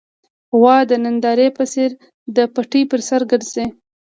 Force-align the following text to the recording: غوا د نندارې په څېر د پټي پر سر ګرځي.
غوا 0.57 0.77
د 0.89 0.91
نندارې 1.03 1.47
په 1.57 1.63
څېر 1.71 1.89
د 2.35 2.37
پټي 2.53 2.81
پر 2.91 3.01
سر 3.07 3.21
ګرځي. 3.31 3.65